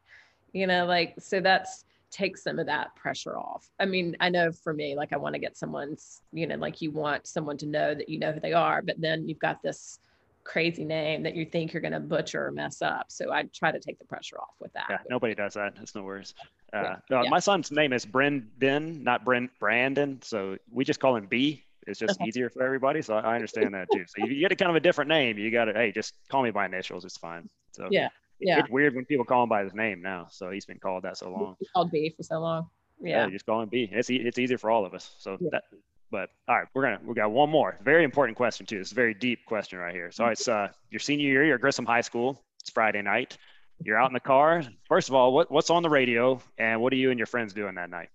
[0.52, 3.70] You know, like so that's take some of that pressure off.
[3.80, 6.80] I mean, I know for me, like I want to get someone's, you know, like
[6.80, 9.62] you want someone to know that you know who they are, but then you've got
[9.62, 9.98] this
[10.44, 13.06] crazy name that you think you're going to butcher or mess up.
[13.08, 14.86] So I try to take the pressure off with that.
[14.90, 15.74] Yeah, nobody does that.
[15.80, 16.34] It's no worries.
[16.72, 17.22] Uh, yeah.
[17.28, 20.20] My son's name is Brendan, not Brent Brandon.
[20.22, 21.64] So we just call him B.
[21.86, 22.28] It's just okay.
[22.28, 23.02] easier for everybody.
[23.02, 24.04] So I understand that too.
[24.06, 25.36] So you get a kind of a different name.
[25.36, 27.04] You got to, hey, just call me by initials.
[27.04, 27.48] It's fine.
[27.72, 28.60] So yeah, yeah.
[28.60, 30.28] It's weird when people call him by his name now.
[30.30, 31.56] So he's been called that so long.
[31.58, 32.68] He's called B for so long.
[33.00, 33.24] Yeah.
[33.24, 33.88] yeah just call him B.
[33.90, 35.10] It's it's easier for all of us.
[35.18, 35.48] So yeah.
[35.52, 35.64] that.
[36.12, 38.78] But all right, we're gonna we got one more very important question too.
[38.78, 40.12] It's a very deep question right here.
[40.12, 42.44] So it's uh your senior year, you're at Grissom High School.
[42.60, 43.38] It's Friday night.
[43.82, 44.62] You're out in the car.
[44.86, 47.54] First of all, what what's on the radio, and what are you and your friends
[47.54, 48.10] doing that night?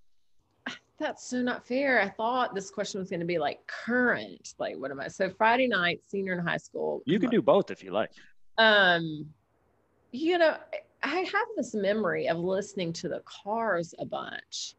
[0.99, 1.99] That's so not fair.
[1.99, 4.53] I thought this question was going to be like current.
[4.57, 5.07] Like, what am I?
[5.09, 7.01] So Friday night, senior in high school.
[7.05, 7.33] You can on.
[7.33, 8.11] do both if you like.
[8.57, 9.27] Um,
[10.11, 10.55] you know,
[11.03, 14.75] I have this memory of listening to the Cars a bunch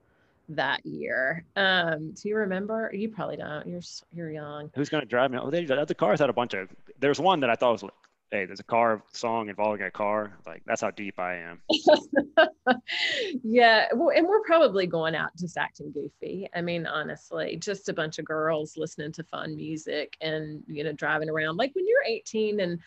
[0.51, 1.45] that year.
[1.57, 2.91] Um, do you remember?
[2.95, 3.67] You probably don't.
[3.67, 3.81] You're
[4.13, 4.71] you're young.
[4.75, 5.39] Who's gonna drive me?
[5.41, 6.69] Oh, they, the Cars had a bunch of.
[6.99, 7.93] There's one that I thought was like,
[8.31, 10.33] hey, there's a car song involving a car.
[10.47, 11.61] Like that's how deep I am.
[13.43, 16.49] yeah, well, and we're probably going out just acting goofy.
[16.55, 20.93] I mean, honestly, just a bunch of girls listening to fun music and you know
[20.93, 21.57] driving around.
[21.57, 22.81] Like when you're 18 and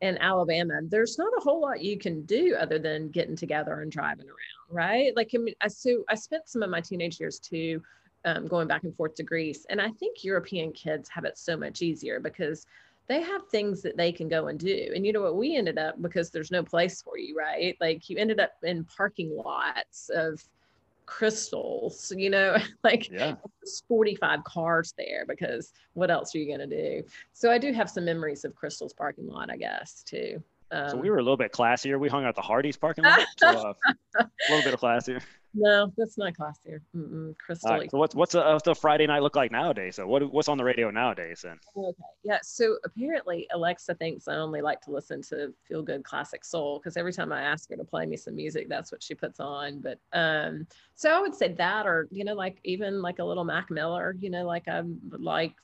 [0.00, 3.90] in Alabama, there's not a whole lot you can do other than getting together and
[3.90, 5.16] driving around, right?
[5.16, 7.82] Like, I mean, I, so I spent some of my teenage years too
[8.24, 9.64] um, going back and forth to Greece.
[9.70, 12.66] And I think European kids have it so much easier because
[13.08, 14.90] they have things that they can go and do.
[14.94, 15.36] And you know what?
[15.36, 17.76] We ended up because there's no place for you, right?
[17.80, 20.42] Like, you ended up in parking lots of
[21.06, 23.34] Krystals, you know, like yeah.
[23.88, 27.06] 45 cars there because what else are you going to do?
[27.32, 30.42] So I do have some memories of Krystal's parking lot, I guess, too.
[30.70, 31.98] Um, so we were a little bit classier.
[31.98, 33.26] We hung out the Hardee's parking lot.
[33.38, 33.72] So, uh,
[34.20, 35.22] a little bit of classier.
[35.58, 36.80] No, that's not classier.
[36.94, 37.70] Mm-mm, Krystal.
[37.70, 39.96] Right, so what's what's a, what's a Friday night look like nowadays?
[39.96, 41.58] So what what's on the radio nowadays then?
[41.74, 42.38] Okay, yeah.
[42.42, 46.98] So apparently Alexa thinks I only like to listen to feel good classic soul because
[46.98, 49.80] every time I ask her to play me some music, that's what she puts on.
[49.80, 53.44] But um, so I would say that, or you know, like even like a little
[53.44, 54.14] Mac Miller.
[54.20, 55.54] You know, like I like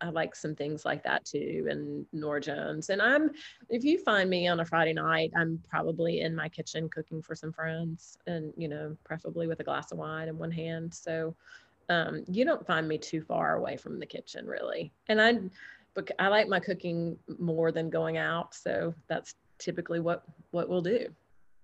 [0.00, 2.90] I like some things like that too, and Norah Jones.
[2.90, 3.30] And I'm,
[3.68, 7.34] if you find me on a Friday night, I'm probably in my kitchen cooking for
[7.34, 10.92] some friends, and you know, preferably with a glass of wine in one hand.
[10.92, 11.34] So,
[11.88, 14.92] um, you don't find me too far away from the kitchen, really.
[15.08, 15.38] And I,
[15.94, 20.82] but I like my cooking more than going out, so that's typically what what we'll
[20.82, 21.08] do.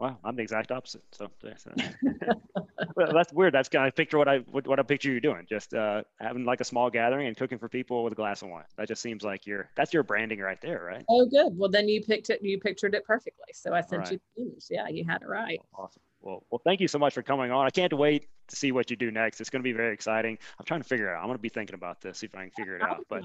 [0.02, 1.04] Wow, I'm the exact opposite.
[1.12, 1.30] So,
[2.96, 3.54] well, that's weird.
[3.54, 5.46] That's kind of picture what I what, what I picture you doing.
[5.48, 8.48] Just uh, having like a small gathering and cooking for people with a glass of
[8.48, 8.64] wine.
[8.76, 11.04] That just seems like your that's your branding right there, right?
[11.08, 11.56] Oh, good.
[11.56, 12.40] Well, then you picked it.
[12.42, 13.46] You pictured it perfectly.
[13.54, 14.10] So I sent right.
[14.10, 14.64] you the image.
[14.68, 15.60] Yeah, you had it right.
[15.72, 16.02] Awesome.
[16.20, 17.64] Well, well, thank you so much for coming on.
[17.64, 19.40] I can't wait to see what you do next.
[19.40, 20.38] It's going to be very exciting.
[20.59, 21.20] I'm trying to figure it out.
[21.20, 23.07] I'm going to be thinking about this, see if I can figure it out.
[23.09, 23.24] But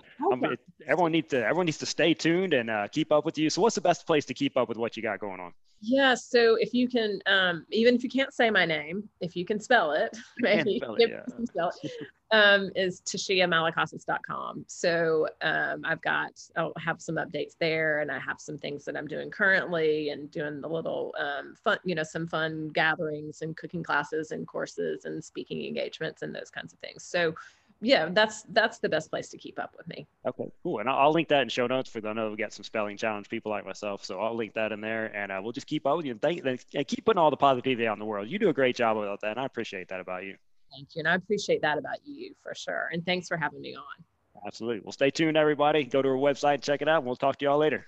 [0.52, 3.50] it, everyone needs to everyone needs to stay tuned and uh, keep up with you.
[3.50, 5.54] So, what's the best place to keep up with what you got going on?
[5.82, 6.16] Yeah.
[6.16, 9.60] So if you can, um, even if you can't say my name, if you can
[9.60, 11.46] spell it, maybe spell it, yeah.
[11.46, 11.92] spell it,
[12.32, 14.66] um, is tasiamalakasis.com.
[14.68, 18.98] So um, I've got, I'll have some updates there and I have some things that
[18.98, 23.56] I'm doing currently and doing the little um, fun, you know, some fun gatherings and
[23.56, 27.04] cooking classes and courses and speaking engagements and those kinds of things.
[27.04, 27.34] So
[27.80, 30.08] yeah, that's that's the best place to keep up with me.
[30.26, 30.80] Okay, cool.
[30.80, 33.30] And I'll, link that in show notes for I know we got some spelling challenge
[33.30, 35.98] people like myself, so I'll link that in there, and uh, we'll just keep up
[35.98, 38.30] with you and thank and keep putting all the positivity out in the world.
[38.30, 40.36] You do a great job about that, and I appreciate that about you.
[40.72, 42.90] Thank you, and I appreciate that about you for sure.
[42.92, 44.04] And thanks for having me on.
[44.46, 44.82] Absolutely.
[44.84, 45.84] Well, stay tuned, everybody.
[45.84, 46.98] Go to our website, check it out.
[46.98, 47.88] And we'll talk to y'all later.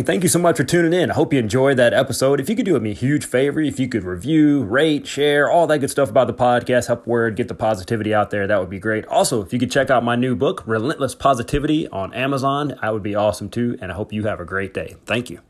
[0.00, 1.12] Thank you so much for tuning in.
[1.12, 2.40] I hope you enjoyed that episode.
[2.40, 5.68] If you could do me a huge favor, if you could review, rate, share, all
[5.68, 8.70] that good stuff about the podcast, help word, get the positivity out there, that would
[8.70, 9.06] be great.
[9.06, 13.04] Also, if you could check out my new book, Relentless Positivity, on Amazon, that would
[13.04, 13.78] be awesome too.
[13.80, 14.96] And I hope you have a great day.
[15.06, 15.40] Thank you.